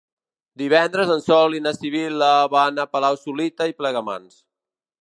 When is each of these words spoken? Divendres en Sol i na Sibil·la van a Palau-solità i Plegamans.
Divendres 0.61 1.11
en 1.15 1.21
Sol 1.25 1.57
i 1.57 1.61
na 1.67 1.75
Sibil·la 1.81 2.31
van 2.57 2.83
a 2.85 2.89
Palau-solità 2.97 3.71
i 3.75 3.79
Plegamans. 3.85 4.43